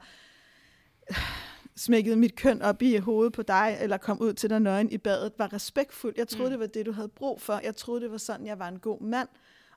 [1.75, 4.97] smækkede mit køn op i hovedet på dig, eller kom ud til dig nøgen i
[4.97, 6.17] badet, var respektfuldt.
[6.17, 6.51] Jeg troede, mm.
[6.51, 7.59] det var det, du havde brug for.
[7.63, 9.27] Jeg troede, det var sådan, jeg var en god mand.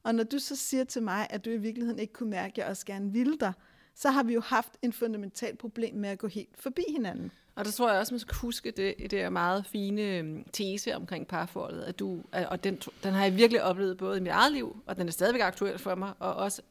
[0.03, 2.59] Og når du så siger til mig, at du i virkeligheden ikke kunne mærke, at
[2.59, 3.53] jeg også gerne ville dig,
[3.95, 7.33] så har vi jo haft en fundamental problem med at gå helt forbi hinanden.
[7.55, 10.97] Og der tror jeg også, man skal huske det, det er meget fine øhm, tese
[10.97, 14.53] omkring parforholdet, at du, og den, den har jeg virkelig oplevet både i mit eget
[14.53, 16.63] liv, og den er stadigvæk aktuel for mig, og også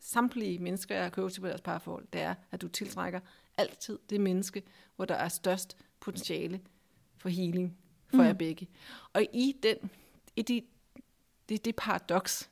[0.00, 3.20] samtlige mennesker, jeg har coachet på deres parforhold, det er, at du tiltrækker
[3.58, 4.62] altid det menneske,
[4.96, 6.60] hvor der er størst potentiale
[7.16, 8.24] for healing for mm.
[8.24, 8.68] jer begge.
[9.12, 9.90] Og i den,
[10.36, 10.62] i de,
[11.48, 12.50] det, det paradoks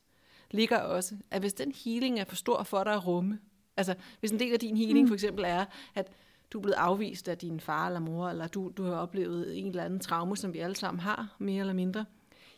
[0.50, 3.40] ligger også, at hvis den healing er for stor for dig at rumme,
[3.76, 5.08] altså hvis en del af din healing mm.
[5.08, 5.64] for eksempel er,
[5.94, 6.12] at
[6.52, 9.66] du er blevet afvist af din far eller mor, eller du, du har oplevet en
[9.66, 12.04] eller anden traume, som vi alle sammen har, mere eller mindre,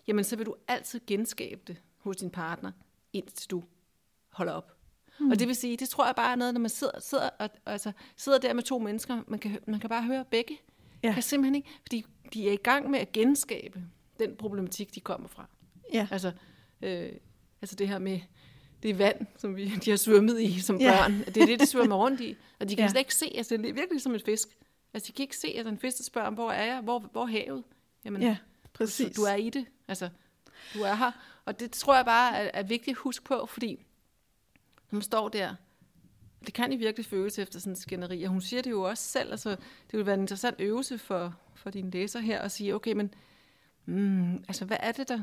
[0.06, 2.72] jamen så vil du altid genskabe det hos din partner,
[3.12, 3.64] indtil du
[4.30, 4.77] holder op.
[5.20, 5.30] Mm.
[5.30, 7.50] Og det vil sige, det tror jeg bare er noget, når man sidder, sidder, og,
[7.66, 10.58] altså, sidder der med to mennesker, man kan, man kan bare høre begge.
[11.02, 11.12] Ja.
[11.12, 12.04] Kan simpelthen ikke, fordi
[12.34, 13.82] de er i gang med at genskabe
[14.18, 15.46] den problematik, de kommer fra.
[15.92, 16.08] Ja.
[16.10, 16.32] Altså,
[16.82, 17.12] øh,
[17.62, 18.20] altså det her med
[18.82, 20.90] det vand, som vi, de har svømmet i som Ja.
[21.02, 21.18] børn.
[21.34, 22.36] Det er det, de svømmer rundt i.
[22.60, 22.88] Og de kan Ja.
[22.88, 24.48] slet ikke se, altså det er virkelig som en fisk.
[24.94, 26.80] Altså de kan ikke se, at en fisk spørger, hvor er jeg?
[26.80, 27.64] Hvor, hvor er havet?
[28.04, 28.36] Jamen, Ja,
[28.72, 29.16] præcis.
[29.16, 29.66] du er i det.
[29.88, 30.08] Altså,
[30.74, 31.10] du er her.
[31.44, 33.84] Og det tror jeg bare er, er vigtigt at huske på, fordi
[34.90, 35.54] man står der,
[36.46, 39.04] det kan i virkelig føles efter sådan en skænderi, og hun siger det jo også
[39.04, 39.50] selv, altså
[39.90, 43.14] det vil være en interessant øvelse for, for dine læser her, at sige, okay, men
[43.86, 45.22] mm, altså hvad er det der?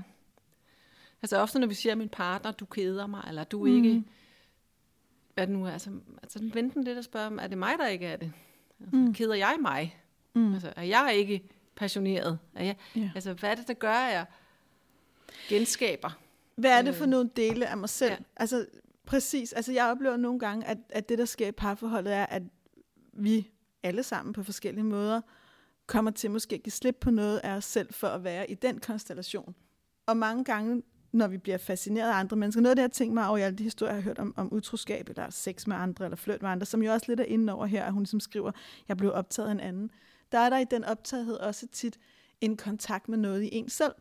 [1.22, 4.06] Altså ofte når vi siger, at min partner, du keder mig, eller du ikke, Mm.
[5.34, 5.90] hvad det nu er, altså,
[6.24, 8.32] altså venten lidt og spørge, om, er det mig, der ikke er det?
[8.80, 9.14] Altså, mm.
[9.14, 10.00] Keder jeg mig?
[10.34, 10.54] Mm.
[10.54, 11.44] Altså, er jeg ikke
[11.76, 12.40] passioneret?
[12.56, 13.12] Er jeg, Ja.
[13.16, 14.26] Altså, hvad er det, der gør, at jeg
[15.50, 16.20] genskaber?
[16.56, 18.12] Hvad er det for nogle dele af mig selv?
[18.12, 18.18] Ja.
[18.36, 18.66] Altså,
[19.06, 19.54] præcis.
[19.54, 22.44] Altså, jeg oplever nogle gange, at, at det, der sker i parforholdet, er, at
[23.14, 23.52] vi
[23.84, 25.22] alle sammen på forskellige måder
[25.88, 28.54] kommer til måske at give slip på noget af os selv for at være i
[28.54, 29.56] den konstellation.
[30.06, 33.14] Og mange gange, når vi bliver fascineret af andre mennesker, noget af det, jeg tænker
[33.14, 35.76] mig over i alle de historier, jeg har hørt om, om utroskab, eller sex med
[35.76, 38.06] andre, eller flirt med andre, som jo også lidt er inde over her, at hun
[38.06, 38.52] som skriver,
[38.88, 39.92] jeg blev optaget af en anden.
[40.32, 42.00] Der er der i den optagethed også tit
[42.42, 43.94] en kontakt med noget i en selv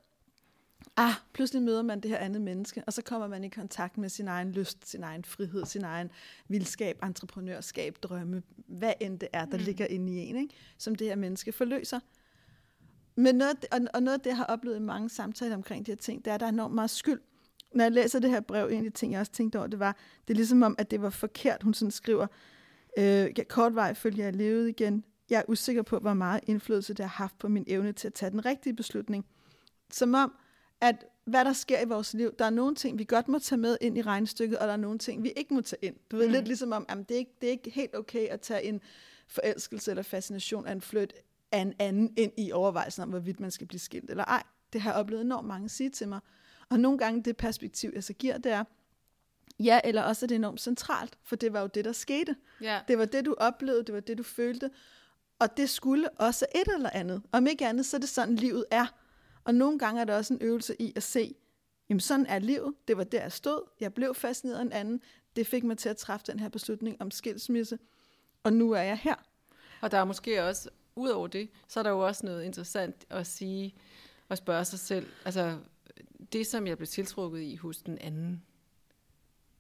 [0.97, 4.09] ah, pludselig møder man det her andet menneske, og så kommer man i kontakt med
[4.09, 6.11] sin egen lyst, sin egen frihed, sin egen
[6.49, 9.64] vildskab, entreprenørskab, drømme, hvad end det er, der mm.
[9.64, 10.55] ligger inde i en, ikke?
[10.79, 12.01] som det her menneske forløser.
[13.16, 15.97] Men noget, og noget af det, jeg har oplevet i mange samtaler omkring de her
[15.97, 17.20] ting, det er, at der er enormt meget skyld.
[17.75, 19.79] Når jeg læser det her brev, en af de ting, jeg også tænkte over, det
[19.79, 19.97] var,
[20.29, 21.62] det er ligesom om, at det var forkert.
[21.62, 22.27] Hun sådan skriver,
[22.99, 25.05] øh, kort vej følger jeg levet igen.
[25.31, 28.14] Jeg er usikker på, hvor meget indflydelse det har haft på min evne til at
[28.14, 29.27] tage den rigtige beslutning.
[29.90, 30.35] Som om,
[30.81, 33.59] at hvad der sker i vores liv, der er nogle ting, vi godt må tage
[33.59, 35.97] med ind i regnestykket, og der er nogle ting, vi ikke må tage ind.
[36.11, 36.33] Du ved, mm.
[36.33, 38.81] lidt ligesom om, at det, er ikke, det er ikke helt okay at tage en
[39.29, 41.13] forelskelse eller fascination af en flyt
[41.53, 44.43] af en anden ind i overvejelsen om, hvorvidt man skal blive skilt eller ej.
[44.73, 46.21] Det har jeg oplevet enormt mange sige til mig.
[46.71, 48.65] Og nogle gange det perspektiv, jeg så giver, det er,
[49.59, 52.37] ja, eller også er det enormt centralt, for det var jo det, der skete.
[52.61, 52.81] Ja.
[52.89, 54.71] Det var det, du oplevede, det var det, du følte.
[55.39, 57.23] Og det skulle også et eller andet.
[57.33, 58.87] Om ikke andet, så er det sådan, livet er.
[59.44, 61.35] Og nogle gange er der også en øvelse i at se,
[61.88, 62.74] jamen sådan er livet.
[62.88, 63.61] Det var der, jeg stod.
[63.80, 65.00] Jeg blev fascineret af en anden.
[65.37, 67.78] Det fik mig til at træffe den her beslutning om skilsmisse.
[68.42, 69.14] Og nu er jeg her.
[69.80, 73.04] Og der er måske også, ud over det, så er der jo også noget interessant
[73.11, 73.74] at sige
[74.28, 75.07] og spørge sig selv.
[75.24, 75.59] Altså,
[76.33, 78.42] det, som jeg blev tiltrukket i hos den anden,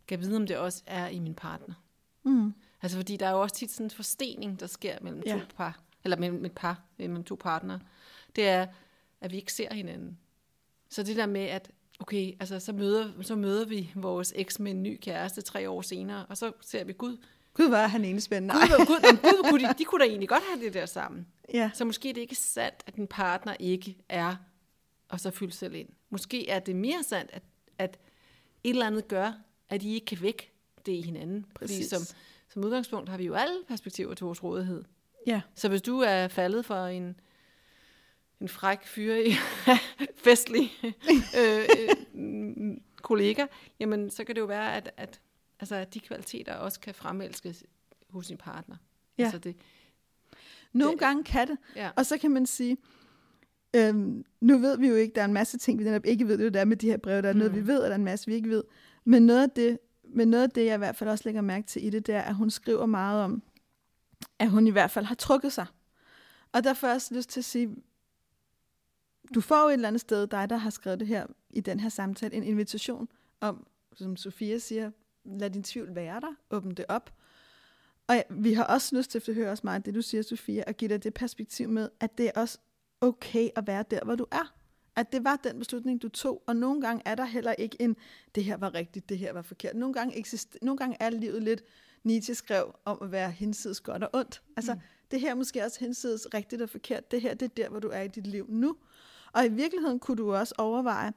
[0.06, 1.74] kan vide, om det også er i min partner.
[2.22, 2.54] Mm.
[2.82, 5.32] Altså fordi der er jo også tit sådan en forstening, der sker mellem Ja.
[5.32, 7.80] to par, eller mellem et par, mellem to partnere.
[8.36, 8.66] Det er,
[9.24, 10.18] at vi ikke ser hinanden.
[10.90, 14.70] Så det der med, at okay, altså så møder, så møder vi vores eks med
[14.70, 17.16] en ny kæreste tre år senere, og så ser vi, gud,
[17.54, 18.54] Gud, er han egentlig spændende.
[18.54, 20.86] gud, hvor- gud, jamen, gud kunne de, de kunne da egentlig godt have det der
[20.86, 21.26] sammen.
[21.54, 24.36] Ja, Så måske er det ikke sandt, at din partner ikke er,
[25.08, 25.88] og så fylde selv ind.
[26.10, 27.42] Måske er det mere sandt, at,
[27.78, 27.98] at
[28.64, 29.32] et eller andet gør,
[29.68, 30.52] at I ikke kan væk
[30.86, 31.46] det i hinanden.
[31.58, 31.88] Fordi Præcis.
[31.90, 32.02] som,
[32.48, 34.84] som udgangspunkt har vi jo alle perspektiver til vores rådighed.
[35.26, 37.20] ja, Så hvis du er faldet for en,
[38.40, 39.30] en fræk fyr i
[40.24, 40.70] festlig
[41.38, 41.64] øh,
[42.14, 43.46] øh, kollega,
[43.80, 45.20] jamen så kan det jo være, at, at,
[45.60, 47.64] altså, at de kvaliteter også kan fremelskes
[48.10, 48.76] hos sin partner.
[49.18, 49.24] Ja.
[49.24, 49.56] Altså det,
[50.72, 51.58] nogle Det- gange kan det.
[51.76, 51.90] ja.
[51.96, 52.76] Og så kan man sige,
[53.76, 56.38] øhm, nu ved vi jo ikke, der er en masse ting, vi netop ikke ved,
[56.38, 57.58] det er der med de her breve, der er noget, Mm.
[57.58, 58.64] vi ved, og der er en masse, vi ikke ved.
[59.04, 61.66] Men noget af det, men noget af det, jeg i hvert fald også lægger mærke
[61.66, 63.42] til i det, det er, at hun skriver meget om,
[64.38, 65.66] at hun i hvert fald har trukket sig.
[66.52, 67.76] Og der får jeg også lyst til at sige,
[69.34, 71.80] du får jo et eller andet sted, dig der har skrevet det her, i den
[71.80, 73.08] her samtale, en invitation
[73.40, 74.90] om, som Sofia siger,
[75.24, 77.14] lad din tvivl være der, åbn det op.
[78.06, 80.64] Og ja, vi har også lyst til, at høre også meget det, du siger, Sofia,
[80.66, 82.58] at give dig det perspektiv med, at det er også
[83.00, 84.54] okay at være der, hvor du er.
[84.96, 87.96] At det var den beslutning, du tog, og nogle gange er der heller ikke en,
[88.34, 89.76] det her var rigtigt, det her var forkert.
[89.76, 91.62] Nogle gange, eksist- nogle gange er livet lidt,
[92.04, 94.42] Nietzsche skrev om at være hinsides godt og ondt.
[94.56, 94.80] Altså, mm.
[95.10, 97.10] det her er måske også hinsides rigtigt og forkert.
[97.10, 98.76] Det her, det er der, hvor du er i dit liv nu.
[99.34, 101.12] Og i virkeligheden kunne du også overveje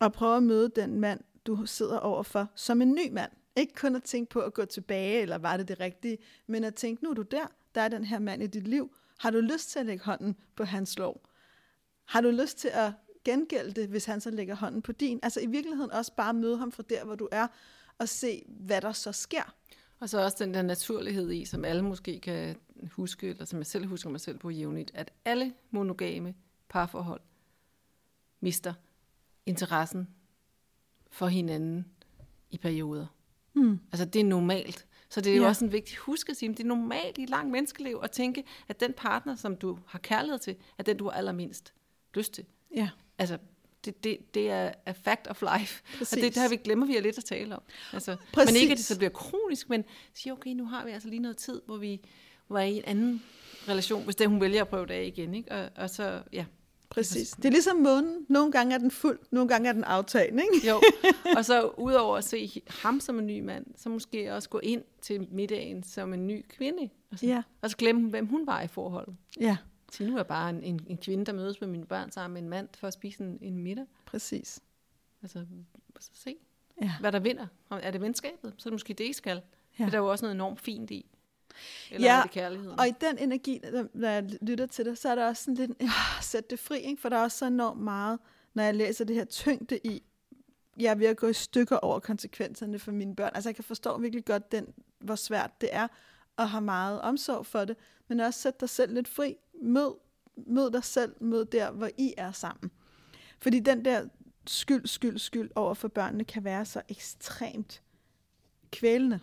[0.00, 3.30] at prøve at møde den mand, du sidder overfor, som en ny mand.
[3.56, 6.74] Ikke kun at tænke på at gå tilbage, eller var det det rigtige, men at
[6.74, 8.94] tænke, nu er du der, der er den her mand i dit liv.
[9.18, 11.20] Har du lyst til at lægge hånden på hans lov?
[12.04, 12.92] Har du lyst til at
[13.24, 15.20] gengælde det, hvis han så lægger hånden på din?
[15.22, 17.46] Altså i virkeligheden også bare møde ham fra der, hvor du er,
[17.98, 19.54] og se, hvad der så sker.
[20.00, 22.56] Og så også den der naturlighed i, som alle måske kan
[22.92, 26.34] huske, eller som jeg selv husker mig selv på jævnligt, at alle monogame
[26.68, 27.20] parforhold
[28.40, 28.74] mister
[29.46, 30.08] interessen
[31.10, 31.86] for hinanden
[32.50, 33.06] i perioder.
[33.52, 33.80] Hmm.
[33.92, 34.86] Altså det er normalt.
[35.10, 35.48] Så det er jo Ja.
[35.48, 38.10] også en vigtig husk at sige, at det er normalt i et langt menneskeliv at
[38.10, 41.72] tænke, at den partner, som du har kærlighed til, er den, du har allermindst
[42.14, 42.44] lyst til.
[42.74, 43.38] Ja, Altså,
[43.84, 45.82] det, det, det er a fact of life.
[45.98, 46.12] Præcis.
[46.12, 47.62] Og det, det har vi glemmer vi lidt at tale om.
[47.92, 48.52] Altså, Præcis.
[48.54, 51.20] men ikke, at det så bliver kronisk, men sige, okay, nu har vi altså lige
[51.20, 52.00] noget tid, hvor vi
[52.48, 53.22] var i en anden
[53.68, 55.34] relation, hvis det hun vælger at prøve det af igen.
[55.34, 55.52] Ikke?
[55.52, 56.44] Og, og så, ja.
[56.90, 57.30] Præcis.
[57.30, 58.26] Det er ligesom månen.
[58.28, 60.68] Nogle gange er den fuld, nogle gange er den aftagende, ikke?
[60.68, 60.80] Jo,
[61.36, 64.82] og så udover at se ham som en ny mand, så måske også gå ind
[65.02, 66.88] til middagen som en ny kvinde.
[67.10, 69.16] Og så, Ja, og så glemme, hvem hun var i forholdet.
[69.40, 69.56] ja,
[69.92, 72.34] Så nu er jeg bare en, en, en kvinde, der mødes med mine børn sammen
[72.34, 73.84] med en mand for at spise en, en middag.
[74.06, 74.60] præcis.
[75.22, 75.44] Altså,
[76.00, 76.36] så se,
[76.82, 76.92] Ja.
[77.00, 77.46] hvad der vinder.
[77.70, 78.54] Er det venskabet?
[78.56, 79.36] Så er det måske det, I skal.
[79.78, 79.84] Ja.
[79.84, 81.06] Det er der jo også noget enormt fint i.
[81.90, 82.80] Eller Ja, er det kærligheden?
[82.80, 83.60] Og i den energi,
[83.94, 85.90] når jeg lytter til det, så er der også sådan lidt, ja,
[86.22, 87.02] sæt det fri, ikke?
[87.02, 88.18] for der er også så enormt meget,
[88.54, 90.02] når jeg læser det her tyngde i,
[90.78, 93.30] jeg er ved at gå i stykker over konsekvenserne for mine børn.
[93.34, 94.66] Altså jeg kan forstå virkelig godt, den,
[94.98, 95.88] hvor svært det er,
[96.38, 97.76] at have meget omsorg for det,
[98.08, 99.36] men også sæt dig selv lidt fri.
[99.62, 99.94] Mød,
[100.36, 102.70] mød dig selv, mød der, hvor I er sammen.
[103.38, 104.08] Fordi den der
[104.46, 107.82] skyld, skyld, skyld over for børnene kan være så ekstremt
[108.72, 109.20] kvælende.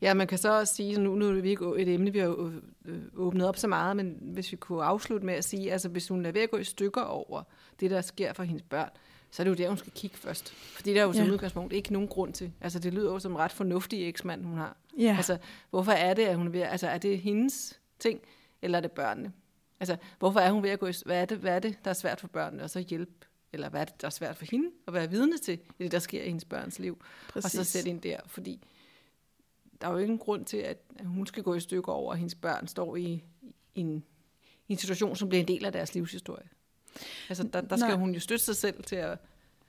[0.00, 2.52] Ja, man kan så også sige, nu, nu er det ikke et emne, vi har
[2.84, 6.08] øh, åbnet op så meget, men hvis vi kunne afslutte med at sige, altså hvis
[6.08, 7.42] hun er ved at gå i stykker over
[7.80, 8.90] det, der sker for hendes børn,
[9.30, 10.48] så er det jo der, hun skal kigge først.
[10.54, 11.32] Fordi der er jo som Ja.
[11.32, 12.52] udgangspunkt ikke nogen grund til.
[12.60, 14.76] Altså det lyder jo som ret fornuftig eksmand, hun har.
[14.98, 15.38] Ja, Altså,
[15.70, 18.20] hvorfor er det, at hun er ved, altså er det hendes ting,
[18.62, 19.32] eller er det børnene?
[19.80, 21.90] Altså, hvorfor er hun ved at gå i, hvad er det, hvad er det der
[21.90, 23.12] er svært for børnene, og så hjælpe,
[23.52, 25.92] eller hvad er det, der er svært for hende, at være vidne til, i det,
[25.92, 27.44] der sker i hendes børns liv, præcis.
[27.58, 28.60] og så sætte ind der, fordi
[29.80, 32.18] der er jo ikke en grund til, at hun skal gå i stykker over, at
[32.18, 33.24] hendes børn står i,
[33.74, 34.04] i, en,
[34.68, 36.48] i en situation, som bliver en del af deres livshistorie.
[37.28, 37.96] Altså, der, der skal Nej.
[37.98, 39.18] hun jo støtte sig selv til at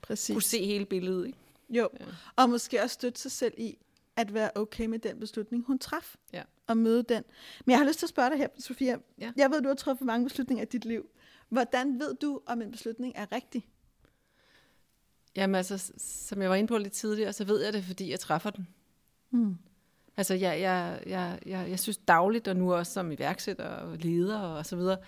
[0.02, 0.34] præcis.
[0.34, 1.38] kunne se hele billedet, ikke?
[1.70, 2.04] Jo, Ja.
[2.36, 3.78] og måske også støtte sig selv i
[4.16, 6.16] at være okay med den beslutning, hun traf.
[6.32, 6.42] Ja.
[6.66, 7.22] Og møde den.
[7.64, 8.96] Men jeg har lyst til at spørge dig her, Sofia.
[9.18, 9.32] Ja.
[9.36, 11.10] Jeg ved, du har truffet mange beslutninger i dit liv.
[11.48, 13.66] Hvordan ved du, om en beslutning er rigtig?
[15.36, 18.20] Jamen altså, som jeg var inde på lidt tidligere, så ved jeg det, fordi jeg
[18.20, 18.68] træffer den.
[19.30, 19.56] Hmm.
[20.18, 24.38] Altså, jeg, jeg, jeg, jeg, jeg synes dagligt, og nu også som iværksætter og leder
[24.38, 24.98] og så videre,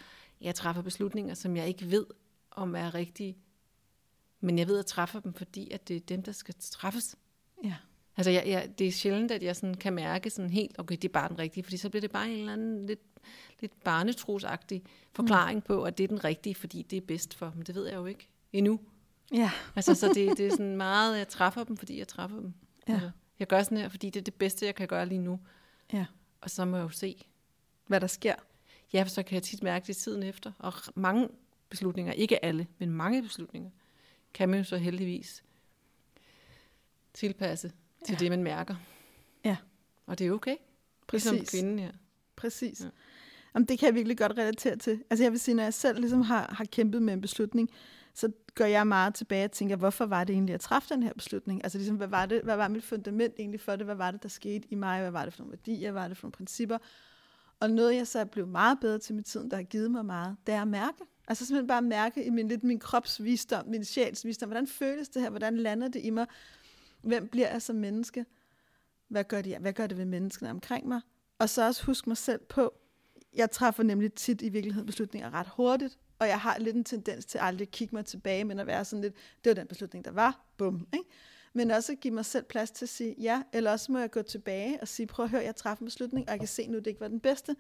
[0.41, 2.07] jeg træffer beslutninger, som jeg ikke ved,
[2.51, 3.37] om er rigtige.
[4.41, 7.17] Men jeg ved, at jeg træffer dem, fordi at det er dem, der skal træffes.
[7.65, 7.75] Ja.
[8.17, 11.05] Altså, jeg, jeg, det er sjældent, at jeg sådan kan mærke sådan helt, okay, det
[11.05, 13.01] er bare den rigtige, fordi så bliver det bare en eller anden lidt,
[13.61, 15.63] lidt barnetrosagtig forklaring mm.
[15.63, 17.63] på, at det er den rigtige, fordi det er bedst for dem.
[17.63, 18.81] Det ved jeg jo ikke endnu.
[19.35, 19.51] Ja.
[19.77, 22.55] Altså, så det, det er sådan meget, jeg træffer dem, fordi jeg træffer dem.
[22.89, 22.93] Ja.
[22.93, 25.41] Altså, jeg gør sådan her, fordi det er det bedste, jeg kan gøre lige nu.
[25.93, 26.07] Ja.
[26.41, 27.27] Og så må jeg jo se.
[27.87, 28.35] Hvad der sker.
[28.93, 30.53] Ja, for så kan jeg tit mærke det tiden efter.
[30.59, 31.29] Og mange
[31.69, 33.71] beslutninger, ikke alle, men mange beslutninger,
[34.35, 35.43] kan man jo så heldigvis
[37.15, 37.73] tilpasse
[38.07, 38.19] til Ja.
[38.19, 38.77] det, man mærker.
[39.45, 39.57] Ja.
[40.07, 40.57] Og det er okay.
[41.07, 41.31] Præcis.
[41.31, 41.93] Ligesom kvinden her.
[42.37, 42.81] Præcis.
[42.81, 42.85] Ja.
[42.85, 42.91] Ja.
[43.55, 45.05] Jamen, det kan jeg virkelig godt relatere til.
[45.11, 47.71] Altså jeg vil sige, når jeg selv ligesom har, har kæmpet med en beslutning,
[48.15, 51.03] så går jeg meget tilbage og tænker, hvorfor var det egentlig, at jeg træffede den
[51.03, 51.65] her beslutning?
[51.65, 53.85] Altså ligesom, hvad var, det, hvad var mit fundament egentlig for det?
[53.85, 55.01] Hvad var det, der skete i mig?
[55.01, 55.91] Hvad var det for nogle værdier?
[55.91, 56.79] Hvad var det for nogle principper?
[57.61, 60.05] Og noget, jeg så er blevet meget bedre til med tiden, der har givet mig
[60.05, 60.99] meget, det er at mærke.
[61.29, 64.49] Altså simpelthen bare mærke i min, lidt min krops visdom, min sjæls visdom.
[64.49, 65.31] Hvordan føles det her?
[65.31, 66.27] Hvordan lander det i mig?
[67.03, 68.27] Hvem bliver jeg som menneske?
[69.09, 71.01] Hvad gør det, hvad gør det ved menneskene omkring mig?
[71.39, 72.75] Og så også huske mig selv på,
[73.37, 77.25] jeg træffer nemlig tit i virkeligheden beslutninger ret hurtigt, og jeg har lidt en tendens
[77.25, 80.05] til aldrig at kigge mig tilbage, men at være sådan lidt, det var den beslutning,
[80.05, 81.09] der var, bum, ikke?
[81.53, 84.11] Men også at give mig selv plads til at sige ja, eller også må jeg
[84.11, 86.67] gå tilbage og sige, prøv at høre, jeg træffer en beslutning, og jeg kan se
[86.67, 87.57] nu, det ikke var den bedste.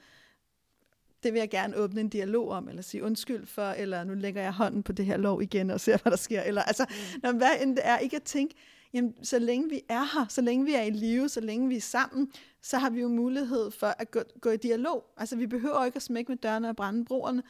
[1.22, 4.42] Det vil jeg gerne åbne en dialog om, eller sige undskyld for, eller nu lægger
[4.42, 6.42] jeg hånden på det her lov igen og ser, hvad der sker.
[6.42, 7.20] Eller, altså, mm.
[7.22, 8.54] når, hvad end det er, ikke at tænke,
[8.92, 11.76] jamen, så længe vi er her, så længe vi er i live, så længe vi
[11.76, 15.04] er sammen, så har vi jo mulighed for at gå, gå i dialog.
[15.16, 17.42] Altså, vi behøver ikke at smække med dørene og brænde broerne.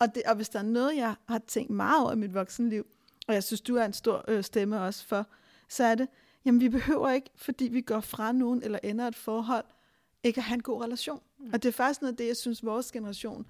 [0.00, 2.86] Og, det, og hvis der er noget, jeg har tænkt meget over i mit voksenliv,
[3.28, 5.26] og jeg synes, du er en stor øh, stemme også for,
[5.68, 6.08] så er det,
[6.44, 9.64] jamen vi behøver ikke, fordi vi går fra nogen eller ender et forhold,
[10.22, 11.22] ikke at have en god relation.
[11.38, 11.50] Mm.
[11.52, 13.46] Og det er faktisk noget af det, jeg synes, vores generation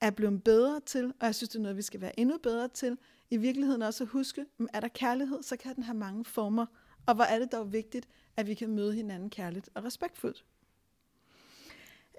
[0.00, 2.68] er blevet bedre til, og jeg synes, det er noget, vi skal være endnu bedre
[2.68, 2.98] til.
[3.30, 6.66] I virkeligheden også at huske, men er der kærlighed, så kan den have mange former.
[7.06, 10.44] Og hvor er det dog vigtigt, at vi kan møde hinanden kærligt og respektfuldt.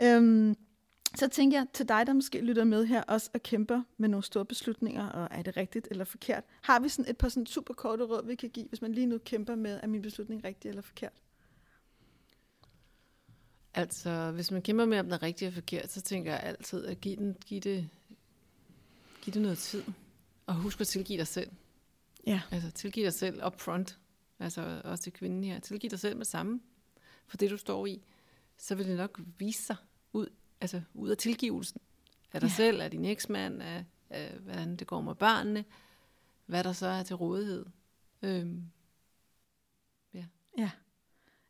[0.04, 0.56] Øhm,
[1.22, 4.24] så tænker jeg til dig, der måske lytter med her, også og kæmper med nogle
[4.24, 6.44] store beslutninger, og er det rigtigt eller forkert?
[6.62, 9.06] Har vi sådan et par sådan super korte råd, vi kan give, hvis man lige
[9.06, 11.12] nu kæmper med, er min beslutning rigtig eller forkert?
[13.74, 16.86] Altså, hvis man kæmper med, om den er rigtig og forkert, så tænker jeg altid
[16.86, 17.90] at give, den, give, det,
[19.22, 19.84] give det noget tid.
[20.46, 21.52] Og husk at tilgive dig selv.
[22.28, 22.42] Ja.
[22.52, 24.00] Altså, tilgive dig selv up front.
[24.40, 25.60] Altså, også til kvinden her.
[25.60, 26.62] Tilgive dig selv med samme.
[27.28, 28.02] For det, du står i,
[28.58, 29.76] så vil det nok vise sig
[30.14, 30.28] ud,
[30.62, 31.82] altså, ud af tilgivelsen.
[32.34, 32.52] Af dig Ja.
[32.52, 32.56] ja.
[32.56, 35.66] selv, af din eksmand, af, af, hvordan det går med børnene.
[36.46, 37.66] Hvad der så er til rådighed.
[38.22, 38.64] Øhm,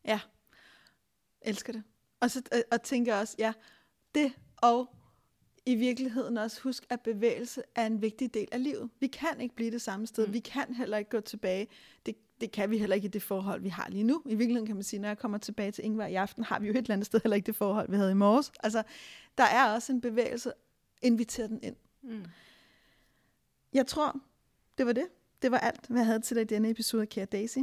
[0.04, 0.20] Ja.
[1.42, 1.82] Elsker det.
[2.20, 3.52] Og, så, og, og tænker også, ja,
[4.14, 4.96] det og
[5.66, 8.90] i virkeligheden også husk, at bevægelse er en vigtig del af livet.
[9.00, 10.26] Vi kan ikke blive det samme sted.
[10.26, 10.32] Mm.
[10.32, 11.68] Vi kan heller ikke gå tilbage.
[12.06, 14.22] Det, det kan vi heller ikke i det forhold, vi har lige nu.
[14.26, 16.66] I virkeligheden kan man sige, når jeg kommer tilbage til Ingvar i aften, har vi
[16.66, 18.52] jo et eller andet sted heller ikke det forhold, vi havde i morges.
[18.62, 18.82] Altså,
[19.38, 20.52] der er også en bevægelse.
[21.02, 21.76] Inviter den ind.
[22.02, 22.24] mm.
[23.72, 24.20] Jeg tror,
[24.78, 25.06] det var det.
[25.42, 27.58] Det var alt, hvad jeg havde til dig i denne episode af Kære Daisy.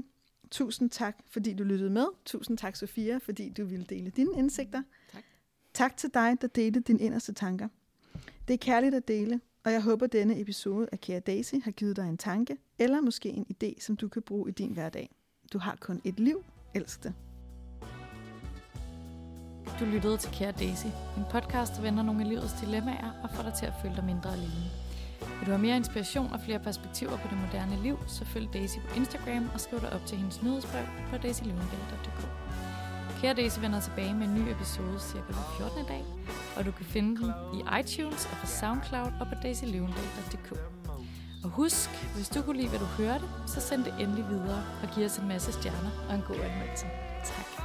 [0.51, 2.05] Tusind tak, fordi du lyttede med.
[2.25, 4.83] Tusind tak, Sofia, fordi du ville dele dine indsigter.
[5.11, 5.23] Tak.
[5.73, 7.67] Tak til dig, der delte dine inderste tanker.
[8.47, 11.95] Det er kærligt at dele, og jeg håber, denne episode af Kære Daisy har givet
[11.95, 15.15] dig en tanke, eller måske en idé, som du kan bruge i din hverdag.
[15.53, 16.43] Du har kun et liv.
[16.73, 17.13] Elsk det.
[19.79, 20.85] Du lyttede til Kære Daisy,
[21.17, 24.05] en podcast, der vender nogle af livets dilemmaer og får dig til at føle dig
[24.05, 24.69] mindre alene.
[25.19, 28.77] Vil du have mere inspiration og flere perspektiver på det moderne liv, så følg Daisy
[28.89, 32.48] på Instagram og skriv dig op til hendes nyhedsbrev på daisylevendal.dk.
[33.21, 35.85] Kære Daisy vender tilbage med en ny episode cirka hver 14.
[35.85, 36.03] dag,
[36.57, 40.51] og du kan finde den i iTunes og på SoundCloud og på daisylevendal.dk.
[41.43, 44.89] Og husk, hvis du kunne lide, hvad du hørte, så send det endelig videre og
[44.95, 46.85] giv os en masse stjerner og en god anmeldelse.
[47.25, 47.58] Tak.